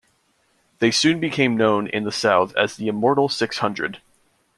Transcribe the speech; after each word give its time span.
They 0.79 0.89
soon 0.89 1.19
became 1.19 1.55
known 1.55 1.85
in 1.85 2.05
the 2.05 2.11
South 2.11 2.55
as 2.55 2.75
the 2.75 2.87
Immortal 2.87 3.29
Six 3.29 3.59
Hundred. 3.59 4.01